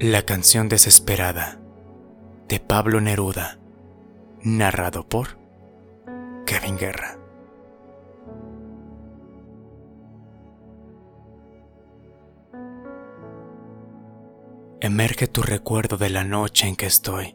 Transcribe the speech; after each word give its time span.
La 0.00 0.22
canción 0.22 0.68
desesperada 0.68 1.58
de 2.46 2.60
Pablo 2.60 3.00
Neruda, 3.00 3.58
narrado 4.44 5.08
por 5.08 5.40
Kevin 6.46 6.78
Guerra. 6.78 7.18
Emerge 14.78 15.26
tu 15.26 15.42
recuerdo 15.42 15.96
de 15.96 16.10
la 16.10 16.22
noche 16.22 16.68
en 16.68 16.76
que 16.76 16.86
estoy. 16.86 17.34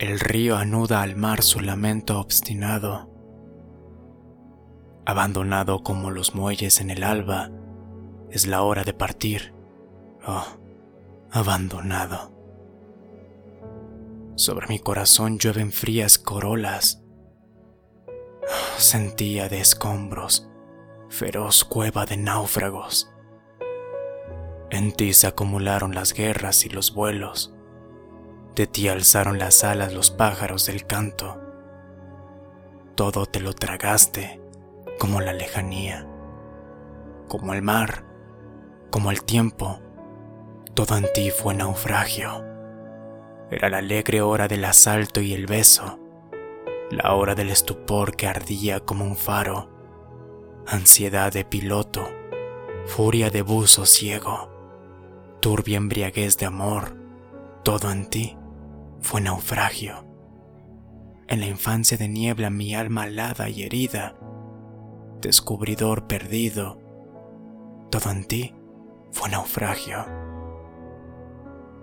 El 0.00 0.18
río 0.18 0.56
anuda 0.56 1.02
al 1.02 1.14
mar 1.14 1.42
su 1.42 1.60
lamento 1.60 2.18
obstinado. 2.18 3.08
Abandonado 5.06 5.84
como 5.84 6.10
los 6.10 6.34
muelles 6.34 6.80
en 6.80 6.90
el 6.90 7.04
alba, 7.04 7.52
es 8.28 8.48
la 8.48 8.62
hora 8.62 8.82
de 8.82 8.92
partir. 8.92 9.54
Oh, 10.26 10.59
abandonado. 11.32 12.32
Sobre 14.34 14.66
mi 14.68 14.78
corazón 14.78 15.38
llueven 15.38 15.70
frías 15.70 16.18
corolas. 16.18 17.02
Sentía 18.78 19.48
de 19.48 19.60
escombros, 19.60 20.50
feroz 21.08 21.64
cueva 21.64 22.06
de 22.06 22.16
náufragos. 22.16 23.12
En 24.70 24.92
ti 24.92 25.12
se 25.12 25.26
acumularon 25.26 25.94
las 25.94 26.14
guerras 26.14 26.64
y 26.64 26.68
los 26.68 26.94
vuelos. 26.94 27.54
De 28.56 28.66
ti 28.66 28.88
alzaron 28.88 29.38
las 29.38 29.62
alas 29.62 29.92
los 29.92 30.10
pájaros 30.10 30.66
del 30.66 30.86
canto. 30.86 31.40
Todo 32.96 33.26
te 33.26 33.40
lo 33.40 33.52
tragaste 33.52 34.40
como 34.98 35.20
la 35.20 35.32
lejanía, 35.32 36.08
como 37.28 37.54
el 37.54 37.62
mar, 37.62 38.04
como 38.90 39.10
el 39.10 39.22
tiempo 39.22 39.80
todo 40.80 40.96
en 40.96 41.12
ti 41.12 41.30
fue 41.30 41.52
naufragio. 41.52 42.42
Era 43.50 43.68
la 43.68 43.78
alegre 43.78 44.22
hora 44.22 44.48
del 44.48 44.64
asalto 44.64 45.20
y 45.20 45.34
el 45.34 45.44
beso, 45.44 46.00
la 46.90 47.12
hora 47.12 47.34
del 47.34 47.50
estupor 47.50 48.16
que 48.16 48.26
ardía 48.26 48.80
como 48.80 49.04
un 49.04 49.14
faro, 49.14 49.68
ansiedad 50.66 51.34
de 51.34 51.44
piloto, 51.44 52.08
furia 52.86 53.28
de 53.28 53.42
buzo 53.42 53.84
ciego, 53.84 54.48
turbia 55.40 55.76
embriaguez 55.76 56.38
de 56.38 56.46
amor, 56.46 56.96
todo 57.62 57.90
en 57.90 58.08
ti 58.08 58.38
fue 59.00 59.20
naufragio. 59.20 60.06
En 61.28 61.40
la 61.40 61.46
infancia 61.46 61.98
de 61.98 62.08
niebla 62.08 62.48
mi 62.48 62.74
alma 62.74 63.02
alada 63.02 63.50
y 63.50 63.64
herida, 63.64 64.16
descubridor 65.20 66.06
perdido, 66.06 66.80
todo 67.90 68.10
en 68.10 68.24
ti 68.24 68.54
fue 69.12 69.28
naufragio. 69.28 70.06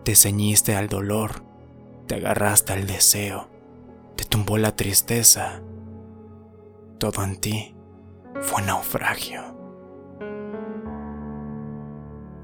Te 0.08 0.16
ceñiste 0.16 0.73
al 0.73 0.88
dolor, 0.88 1.44
te 2.08 2.16
agarraste 2.16 2.72
al 2.72 2.88
deseo, 2.88 3.50
te 4.16 4.23
tumbó 4.23 4.58
la 4.58 4.73
tristeza. 4.73 5.61
Todo 6.97 7.25
en 7.25 7.36
ti 7.36 7.75
fue 8.39 8.61
naufragio. 8.61 9.41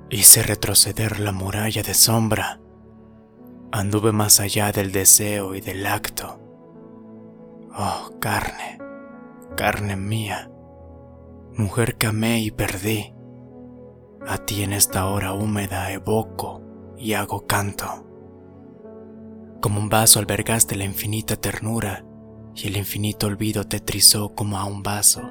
Hice 0.09 0.43
retroceder 0.43 1.21
la 1.21 1.31
muralla 1.31 1.83
de 1.83 1.93
sombra. 1.93 2.59
Anduve 3.71 4.11
más 4.11 4.41
allá 4.41 4.73
del 4.73 4.91
deseo 4.91 5.55
y 5.55 5.61
del 5.61 5.87
acto. 5.87 6.41
Oh, 7.77 8.11
carne, 8.19 8.77
carne 9.55 9.95
mía, 9.95 10.51
mujer 11.55 11.95
que 11.95 12.07
amé 12.07 12.41
y 12.41 12.51
perdí. 12.51 13.13
A 14.27 14.39
ti 14.39 14.63
en 14.63 14.73
esta 14.73 15.05
hora 15.05 15.31
húmeda 15.31 15.93
evoco 15.93 16.62
y 17.03 17.15
hago 17.15 17.45
canto. 17.45 18.07
Como 19.61 19.81
un 19.81 19.89
vaso 19.89 20.19
albergaste 20.19 20.77
la 20.77 20.85
infinita 20.85 21.35
ternura 21.35 22.05
y 22.55 22.67
el 22.67 22.77
infinito 22.77 23.27
olvido 23.27 23.67
te 23.67 23.81
trizó 23.81 24.33
como 24.33 24.57
a 24.57 24.63
un 24.63 24.83
vaso. 24.83 25.29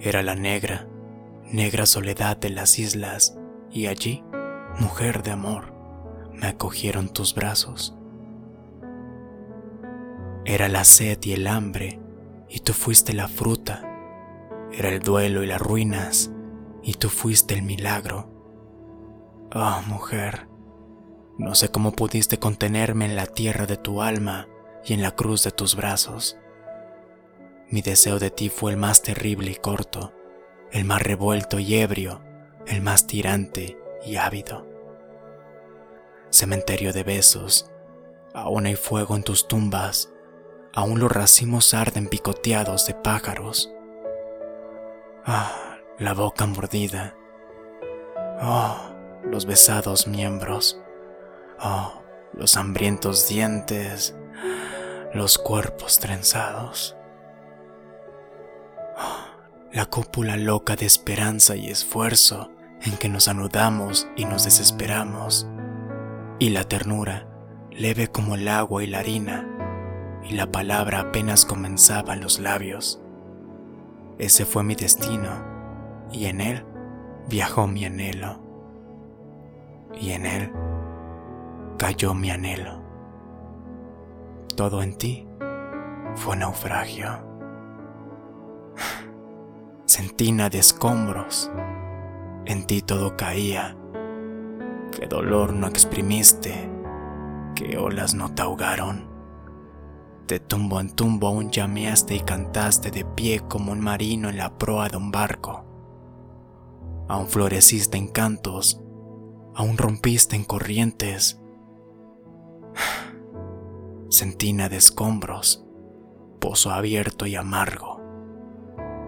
Era 0.00 0.22
la 0.22 0.34
negra, 0.34 0.88
negra 1.44 1.84
soledad 1.84 2.38
de 2.38 2.48
las 2.48 2.78
islas 2.78 3.38
y 3.70 3.88
allí, 3.88 4.24
mujer 4.80 5.22
de 5.22 5.32
amor, 5.32 5.74
me 6.32 6.46
acogieron 6.46 7.10
tus 7.10 7.34
brazos. 7.34 7.94
Era 10.46 10.70
la 10.70 10.84
sed 10.84 11.18
y 11.24 11.32
el 11.32 11.46
hambre 11.46 12.00
y 12.48 12.60
tú 12.60 12.72
fuiste 12.72 13.12
la 13.12 13.28
fruta. 13.28 13.82
Era 14.72 14.88
el 14.88 15.00
duelo 15.00 15.42
y 15.42 15.46
las 15.46 15.60
ruinas 15.60 16.32
y 16.82 16.94
tú 16.94 17.10
fuiste 17.10 17.52
el 17.52 17.62
milagro. 17.62 18.37
Oh, 19.54 19.80
mujer, 19.86 20.46
no 21.38 21.54
sé 21.54 21.70
cómo 21.70 21.92
pudiste 21.92 22.38
contenerme 22.38 23.06
en 23.06 23.16
la 23.16 23.26
tierra 23.26 23.64
de 23.64 23.78
tu 23.78 24.02
alma 24.02 24.46
y 24.84 24.92
en 24.92 25.00
la 25.00 25.12
cruz 25.12 25.42
de 25.42 25.52
tus 25.52 25.74
brazos. 25.74 26.36
Mi 27.70 27.80
deseo 27.80 28.18
de 28.18 28.30
ti 28.30 28.50
fue 28.50 28.72
el 28.72 28.76
más 28.76 29.00
terrible 29.00 29.50
y 29.50 29.54
corto, 29.54 30.12
el 30.70 30.84
más 30.84 31.00
revuelto 31.02 31.58
y 31.58 31.76
ebrio, 31.76 32.20
el 32.66 32.82
más 32.82 33.06
tirante 33.06 33.78
y 34.04 34.16
ávido. 34.16 34.66
Cementerio 36.28 36.92
de 36.92 37.04
besos, 37.04 37.70
aún 38.34 38.66
hay 38.66 38.76
fuego 38.76 39.16
en 39.16 39.22
tus 39.22 39.48
tumbas, 39.48 40.12
aún 40.74 41.00
los 41.00 41.10
racimos 41.10 41.72
arden 41.72 42.08
picoteados 42.08 42.86
de 42.86 42.94
pájaros. 42.94 43.72
Ah, 45.24 45.78
la 45.98 46.12
boca 46.12 46.44
mordida. 46.44 47.14
Oh, 48.42 48.87
los 49.30 49.46
besados 49.46 50.06
miembros, 50.06 50.80
oh, 51.60 52.02
los 52.34 52.56
hambrientos 52.56 53.28
dientes, 53.28 54.16
los 55.12 55.38
cuerpos 55.38 55.98
trenzados. 55.98 56.96
Oh, 58.96 59.72
la 59.72 59.86
cúpula 59.86 60.36
loca 60.36 60.76
de 60.76 60.86
esperanza 60.86 61.56
y 61.56 61.68
esfuerzo 61.68 62.50
en 62.82 62.96
que 62.96 63.08
nos 63.08 63.28
anudamos 63.28 64.08
y 64.16 64.24
nos 64.24 64.44
desesperamos, 64.44 65.46
y 66.38 66.50
la 66.50 66.64
ternura, 66.64 67.28
leve 67.70 68.08
como 68.08 68.36
el 68.36 68.48
agua 68.48 68.82
y 68.82 68.86
la 68.86 69.00
harina, 69.00 69.46
y 70.24 70.34
la 70.34 70.50
palabra 70.50 71.00
apenas 71.00 71.44
comenzaba 71.44 72.14
en 72.14 72.20
los 72.20 72.38
labios. 72.38 73.00
Ese 74.18 74.46
fue 74.46 74.64
mi 74.64 74.74
destino, 74.74 75.44
y 76.12 76.26
en 76.26 76.40
él 76.40 76.64
viajó 77.28 77.66
mi 77.66 77.84
anhelo 77.84 78.47
y 79.94 80.10
en 80.10 80.26
él 80.26 80.52
cayó 81.78 82.14
mi 82.14 82.30
anhelo. 82.30 82.82
Todo 84.56 84.82
en 84.82 84.98
ti 84.98 85.26
fue 86.16 86.36
naufragio. 86.36 87.08
Sentina 89.86 90.48
de 90.50 90.58
escombros, 90.58 91.50
en 92.44 92.66
ti 92.66 92.82
todo 92.82 93.16
caía. 93.16 93.76
Qué 94.98 95.06
dolor 95.06 95.52
no 95.52 95.68
exprimiste, 95.68 96.68
qué 97.54 97.78
olas 97.78 98.14
no 98.14 98.34
te 98.34 98.42
ahogaron. 98.42 99.06
De 100.26 100.40
tumbo 100.40 100.80
en 100.80 100.94
tumbo 100.94 101.28
aún 101.28 101.50
llameaste 101.50 102.16
y 102.16 102.20
cantaste 102.20 102.90
de 102.90 103.04
pie 103.04 103.40
como 103.48 103.72
un 103.72 103.80
marino 103.80 104.28
en 104.28 104.36
la 104.36 104.58
proa 104.58 104.88
de 104.88 104.96
un 104.96 105.10
barco. 105.10 105.64
Aún 107.08 107.28
floreciste 107.28 107.96
en 107.96 108.08
cantos 108.08 108.82
aún 109.58 109.76
rompiste 109.76 110.36
en 110.36 110.44
corrientes. 110.44 111.40
Sentina 114.08 114.68
de 114.68 114.76
escombros, 114.76 115.66
pozo 116.38 116.70
abierto 116.70 117.26
y 117.26 117.34
amargo, 117.34 118.00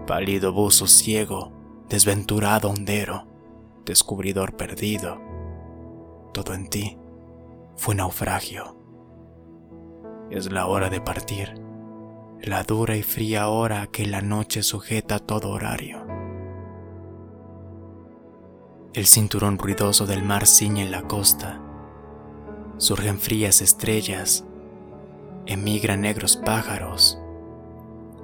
pálido 0.05 0.51
buzo 0.51 0.87
ciego, 0.87 1.53
desventurado 1.87 2.69
hondero, 2.69 3.29
descubridor 3.85 4.57
perdido, 4.57 5.21
todo 6.33 6.53
en 6.53 6.67
ti 6.67 6.97
fue 7.77 7.95
naufragio. 7.95 8.77
Es 10.31 10.51
la 10.51 10.67
hora 10.67 10.89
de 10.89 10.99
partir, 10.99 11.61
la 12.41 12.63
dura 12.63 12.97
y 12.97 13.03
fría 13.03 13.47
hora 13.47 13.87
que 13.87 14.05
la 14.05 14.21
noche 14.21 14.63
sujeta 14.63 15.19
todo 15.19 15.51
horario. 15.51 16.00
El 18.93 19.05
cinturón 19.05 19.57
ruidoso 19.57 20.05
del 20.05 20.21
mar 20.21 20.45
ciñe 20.45 20.89
la 20.89 21.03
costa. 21.03 21.61
Surgen 22.75 23.19
frías 23.19 23.61
estrellas, 23.61 24.43
emigran 25.45 26.01
negros 26.01 26.35
pájaros. 26.35 27.17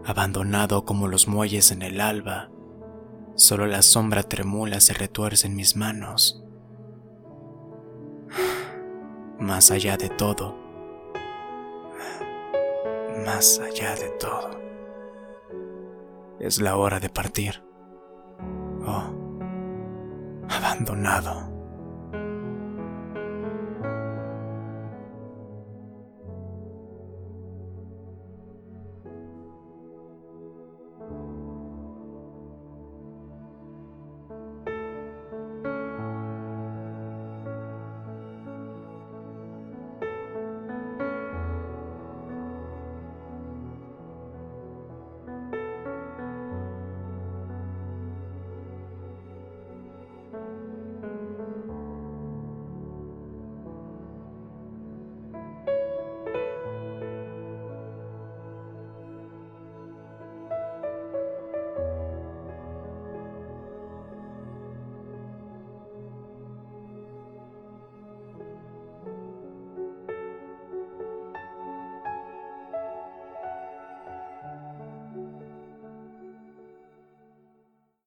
Abandonado 0.05 0.83
como 0.83 1.07
los 1.07 1.29
muelles 1.29 1.71
en 1.71 1.83
el 1.83 2.01
alba, 2.01 2.49
solo 3.35 3.65
la 3.65 3.81
sombra 3.81 4.23
tremula 4.23 4.81
se 4.81 4.93
retuerce 4.93 5.47
en 5.47 5.55
mis 5.55 5.77
manos. 5.77 6.43
Más 9.39 9.71
allá 9.71 9.95
de 9.95 10.09
todo, 10.09 10.53
más 13.25 13.59
allá 13.59 13.95
de 13.95 14.09
todo, 14.19 14.59
es 16.41 16.59
la 16.59 16.75
hora 16.75 16.99
de 16.99 17.09
partir. 17.09 17.63
Oh 18.85 19.16
abandonado. 20.77 21.56